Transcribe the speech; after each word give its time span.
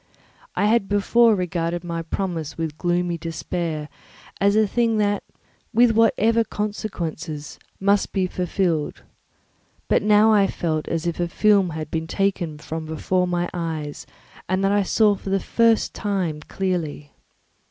I 0.55 0.65
had 0.65 0.89
before 0.89 1.35
regarded 1.35 1.83
my 1.83 2.01
promise 2.01 2.57
with 2.57 2.71
a 2.71 2.77
gloomy 2.79 3.19
despair 3.19 3.87
as 4.39 4.55
a 4.55 4.65
thing 4.65 4.97
that, 4.97 5.23
with 5.75 5.91
whatever 5.91 6.43
consequences, 6.43 7.59
must 7.79 8.11
be 8.11 8.25
fulfilled; 8.25 9.03
but 9.87 10.01
I 10.01 10.05
now 10.05 10.47
felt 10.47 10.87
as 10.87 11.05
if 11.05 11.19
a 11.19 11.27
film 11.27 11.69
had 11.69 11.91
been 11.91 12.07
taken 12.07 12.57
from 12.57 12.87
before 12.87 13.27
my 13.27 13.47
eyes 13.53 14.07
and 14.49 14.63
that 14.63 14.71
I 14.71 14.81
for 14.81 15.19
the 15.29 15.39
first 15.39 15.93
time 15.93 16.39
saw 16.41 16.47
clearly. 16.55 17.11